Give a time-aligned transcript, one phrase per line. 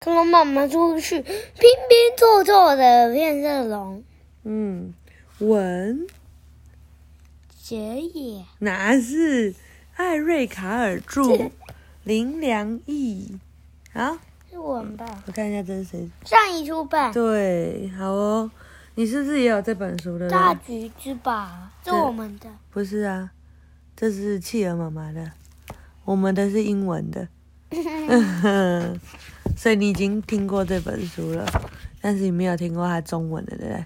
[0.00, 4.04] 跟我妈妈出去拼拼凑凑的变色龙。
[4.44, 4.94] 嗯，
[5.40, 6.06] 文
[7.60, 9.52] 杰野哪是
[9.96, 11.50] 艾瑞卡尔著，
[12.04, 13.38] 林良义。
[13.92, 15.24] 啊，是我们吧？
[15.26, 16.08] 我看一下这是谁。
[16.24, 18.48] 上一出版对，好哦。
[18.94, 20.28] 你是不是也有这本书的？
[20.28, 22.48] 大橘子吧，是我们的。
[22.70, 23.32] 不是啊，
[23.96, 25.32] 这是企鹅妈妈的，
[26.04, 27.28] 我们的是英文的。
[29.58, 31.44] 所以你已经听过这本书了，
[32.00, 33.84] 但是你没有听过它中文的，对不对？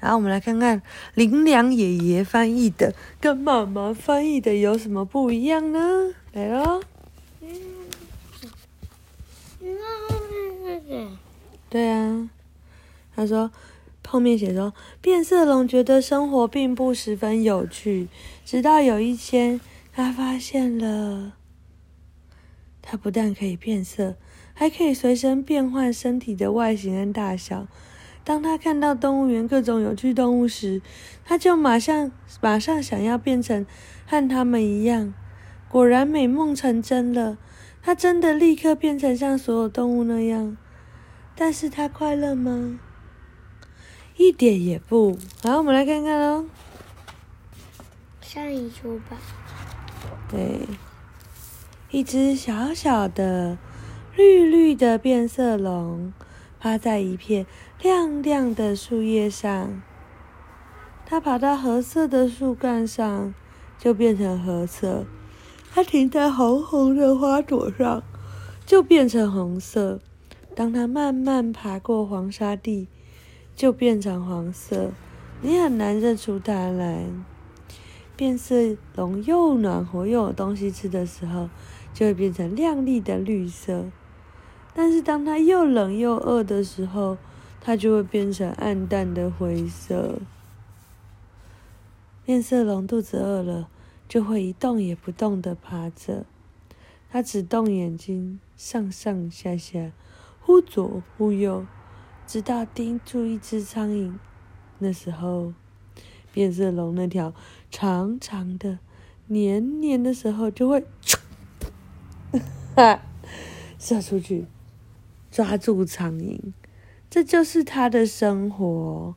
[0.00, 0.82] 然后我们来看看
[1.14, 6.12] 林良爷爷翻译的跟妈妈翻译的有什么不一样呢？
[6.32, 6.82] 来喽。
[11.70, 12.28] 对啊，
[13.14, 13.52] 他说
[14.08, 18.08] 后面写说，变色龙觉得生活并不十分有趣，
[18.44, 19.60] 直到有一天，
[19.92, 21.34] 他发现了，
[22.86, 24.14] 它不但可以变色，
[24.52, 27.66] 还可以随身变换身体的外形跟大小。
[28.22, 30.82] 当他看到动物园各种有趣动物时，
[31.24, 33.66] 他就马上马上想要变成
[34.06, 35.14] 和他们一样。
[35.68, 37.38] 果然，美梦成真了，
[37.82, 40.56] 他真的立刻变成像所有动物那样。
[41.34, 42.78] 但是他快乐吗？
[44.16, 45.18] 一点也不。
[45.42, 46.44] 好，我们来看看喽。
[48.20, 49.18] 上一出吧。
[50.30, 50.60] 对，
[51.94, 53.56] 一只小小的
[54.16, 56.12] 绿绿的变色龙
[56.58, 57.46] 趴在一片
[57.80, 59.80] 亮亮的树叶上。
[61.06, 63.32] 它爬到褐色的树干上，
[63.78, 65.04] 就变成褐色；
[65.72, 68.02] 它停在红红的花朵上，
[68.66, 70.00] 就变成红色。
[70.56, 72.88] 当它慢慢爬过黄沙地，
[73.54, 74.90] 就变成黄色，
[75.42, 77.04] 你很难认出它来。
[78.16, 78.54] 变色
[78.94, 81.48] 龙又暖和又有东西吃的时候，
[81.94, 83.86] 就会变成亮丽的绿色。
[84.74, 87.16] 但是当它又冷又饿的时候，
[87.60, 90.18] 它就会变成暗淡的灰色。
[92.24, 93.68] 变色龙肚子饿了，
[94.08, 96.26] 就会一动也不动的趴着，
[97.10, 99.92] 它只动眼睛，上上下下。
[100.40, 101.64] 忽左忽右，
[102.26, 104.14] 直到盯住一只苍蝇。
[104.78, 105.54] 那时候，
[106.32, 107.32] 变色龙那条
[107.70, 108.78] 长长的、
[109.28, 110.84] 黏黏的时候就会，
[113.78, 114.46] 射出去
[115.30, 116.40] 抓住苍蝇。
[117.08, 119.14] 这就是他的生活。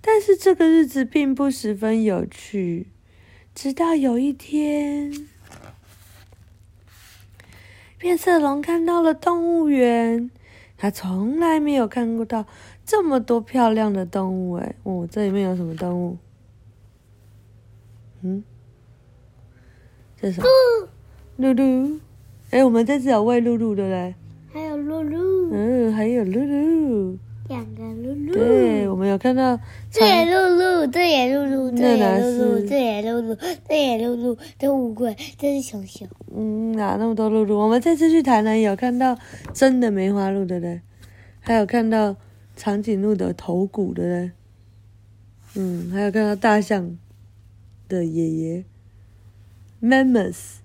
[0.00, 2.86] 但是这个日子并不十分有趣。
[3.54, 5.28] 直到有一天，
[7.98, 10.30] 变色龙看到了动物园。
[10.78, 12.46] 他从来没有看过到
[12.86, 14.74] 这么多漂亮的动物哎！
[14.84, 16.16] 哦，这里面有什么动物？
[18.22, 18.42] 嗯，
[20.16, 20.46] 这是什么？
[21.36, 22.00] 露露。
[22.50, 24.14] 哎，我们这次有喂露露，对不对？
[24.52, 25.50] 还有露露。
[25.52, 27.18] 嗯，还有露露。
[27.48, 28.32] 两个露露。
[28.32, 29.58] 对，我们有看到。
[29.90, 33.36] 这也露露，这也露露，这也露露，这也露露，
[33.68, 36.08] 这也露露，这乌龟，这是熊熊。
[36.34, 37.58] 嗯，哪那么多露露？
[37.58, 39.16] 我们这次去台南有看到
[39.52, 40.80] 真的梅花鹿，对不对？
[41.40, 42.16] 还有看到
[42.56, 44.30] 长颈鹿的头骨，对不对？
[45.54, 46.96] 嗯，还有看到大象
[47.88, 48.64] 的爷爷
[49.82, 50.58] ，mammoth，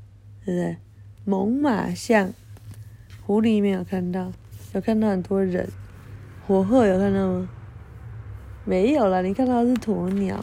[0.46, 0.78] 对不对？
[1.26, 2.32] 猛犸象，
[3.26, 4.32] 狐狸没有看到，
[4.74, 5.68] 有看到很多人。
[6.48, 7.50] 火鹤有看到吗？
[8.64, 10.40] 没有了，你看到的是鸵鸟，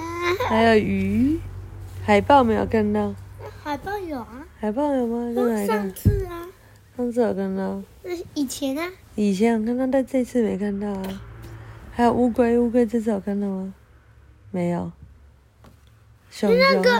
[0.48, 1.40] 还有鱼，
[2.04, 3.14] 海豹没有看到。
[3.64, 4.46] 海豹有啊。
[4.60, 5.66] 海豹有吗？
[5.66, 6.46] 上次啊。
[6.96, 7.82] 上次有看到。
[8.02, 8.92] 那以前啊。
[9.14, 11.22] 以前有看到，但这次没看到啊。
[11.92, 13.72] 还有乌龟，乌龟这次有看到吗？
[14.50, 14.92] 没有。
[16.30, 16.58] 熊熊。
[16.58, 16.90] 那个，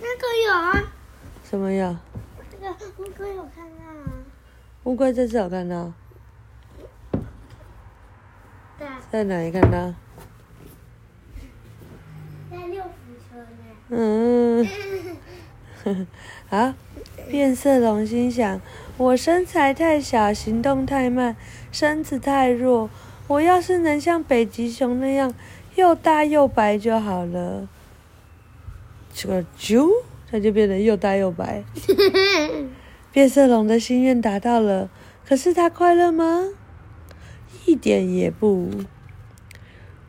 [0.00, 0.92] 那个有啊。
[1.48, 1.94] 什么有？
[2.98, 4.24] 乌龟有看到啊。
[4.84, 5.92] 乌龟这次有看到。
[9.10, 9.94] 在哪里看到？
[12.50, 12.90] 在六福
[13.28, 14.66] 村呢。
[15.84, 16.06] 嗯，
[16.50, 16.74] 啊。
[17.28, 18.60] 变色龙心想：
[18.96, 21.34] 我身材太小，行动太慢，
[21.72, 22.88] 身子太弱。
[23.26, 25.34] 我要是能像北极熊那样
[25.74, 27.68] 又大又白就好了。
[29.12, 29.88] 这个啾，
[30.30, 31.64] 它就变得又大又白。
[33.12, 34.90] 变色龙的心愿达到了，
[35.24, 36.48] 可是它快乐吗？
[37.64, 38.70] 一点也不。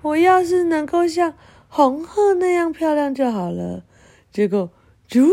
[0.01, 1.33] 我要是能够像
[1.67, 3.83] 红鹤那样漂亮就好了。
[4.31, 4.71] 结果，
[5.09, 5.27] 啾，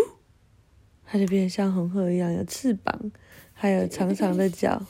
[1.05, 3.11] 它就变得像红鹤一样，有翅膀，
[3.53, 4.83] 还有长长的脚。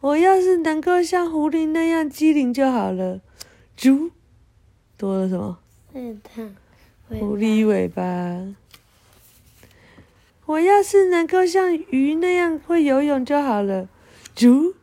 [0.00, 3.20] 我要是能够像狐狸那样机灵就好了。
[3.76, 4.10] 啾，
[4.96, 5.58] 多了什么？
[5.92, 6.63] 尾巴。
[7.08, 8.02] 狐狸尾巴。
[10.46, 13.88] 我要是能够像鱼那样会游泳就好了。
[14.34, 14.74] 猪，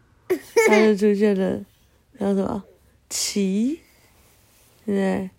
[0.68, 1.64] 它就出现了，
[2.20, 2.64] 叫什么？
[3.10, 3.80] 鳍，
[4.86, 5.30] 对不对？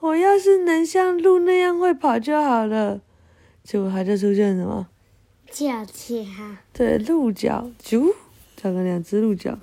[0.00, 3.00] 我要是能像鹿那样会跑就好了。
[3.62, 4.86] 结果它就出现什么？
[5.50, 6.14] 脚脚。
[6.72, 8.14] 对，鹿角，猪，
[8.56, 9.58] 长了两只鹿角。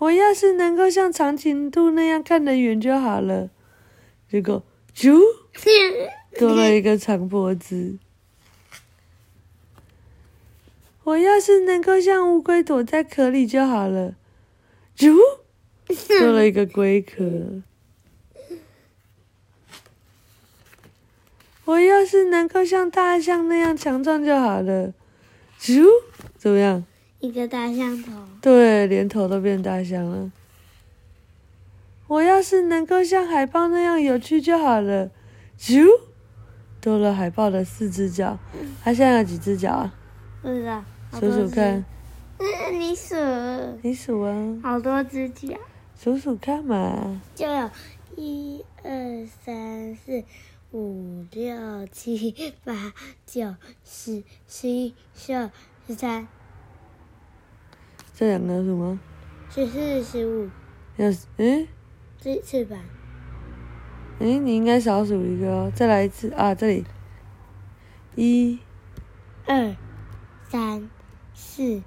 [0.00, 3.50] 我要是能够像长颈鹿那样看得远就好了。
[4.30, 4.62] 结果，
[4.94, 5.18] 啾，
[6.38, 7.98] 多了一个长脖子。
[11.04, 14.14] 我要是能够像乌龟躲在壳里就好了。
[14.96, 15.14] 啾，
[16.20, 17.62] 多了一个龟壳。
[21.64, 24.92] 我要是能够像大象那样强壮就好了。
[25.60, 25.84] 啾，
[26.38, 26.84] 怎么样？
[27.20, 30.32] 一个大象头，对，连头都变大象了。
[32.06, 35.10] 我要是能够像海豹那样有趣就好了。
[35.58, 35.86] 啾，
[36.80, 38.38] 多了海豹的四只脚，
[38.82, 39.94] 它现在有几只脚啊？
[40.42, 40.82] 不知道，
[41.12, 41.84] 数数看。
[42.38, 42.46] 嗯，
[42.80, 43.14] 你数。
[43.82, 44.58] 你数啊。
[44.62, 45.48] 好多只脚。
[46.02, 47.20] 数数看嘛。
[47.34, 47.70] 就有
[48.16, 48.90] 一二
[49.44, 50.24] 三四
[50.72, 52.94] 五六七八
[53.26, 55.50] 九十十一十二
[55.86, 56.26] 十三。
[58.20, 59.00] 这两个什么？
[59.48, 60.50] 十四、十五。
[60.98, 61.66] 有嗯？
[62.20, 62.76] 这次吧。
[64.18, 65.72] 哎，你应该少数一个哦。
[65.74, 66.54] 再来一次啊！
[66.54, 66.84] 这里，
[68.16, 68.58] 一、
[69.46, 69.74] 二、
[70.50, 70.90] 三、
[71.32, 71.82] 四、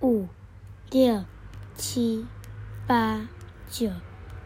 [0.00, 0.26] 五、
[0.90, 1.22] 六、
[1.76, 2.26] 七、
[2.88, 3.28] 八、
[3.68, 3.92] 九、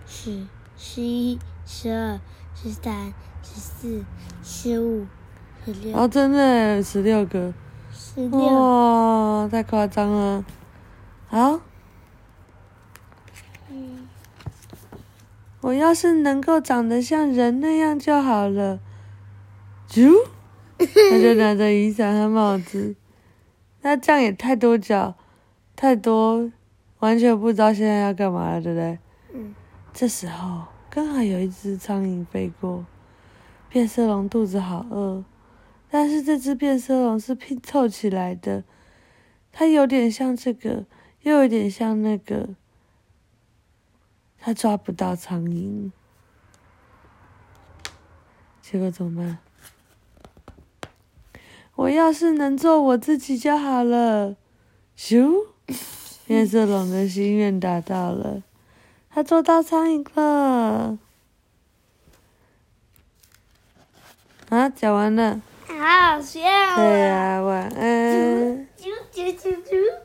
[0.04, 0.46] 十、
[0.76, 2.20] 十一、十二、
[2.54, 4.04] 十三、十四、
[4.42, 5.06] 十五、
[5.64, 5.96] 十六。
[5.96, 7.54] 哦，真的十六个。
[7.90, 8.38] 十六。
[8.40, 10.44] 哇，太夸张了。
[11.34, 11.58] 好，
[13.68, 14.08] 嗯，
[15.62, 18.78] 我要是能够长得像人那样就好了。
[19.88, 20.12] 啾，
[20.78, 22.94] 他就拿着雨伞和帽子，
[23.82, 25.16] 那这样也太多脚，
[25.74, 26.52] 太多，
[27.00, 28.98] 完全不知道现在要干嘛了，对不对？
[29.32, 29.56] 嗯。
[29.92, 32.86] 这时候刚好有一只苍蝇飞过，
[33.68, 35.24] 变色龙肚子好饿，
[35.90, 38.62] 但是这只变色龙是拼凑起来的，
[39.50, 40.84] 它有点像这个。
[41.24, 42.50] 又有点像那个，
[44.38, 45.90] 他抓不到苍蝇，
[48.62, 49.38] 结果怎么办？
[51.76, 54.36] 我要是能做我自己就好了。
[54.96, 55.46] 咻，
[56.26, 58.42] 变色龙的心愿达到了，
[59.10, 60.98] 他做到苍蝇了。
[64.50, 65.40] 啊，讲完了。
[65.66, 66.40] 好好笑。
[66.76, 68.68] 对呀，晚安。
[68.76, 70.03] 啾啾啾啾。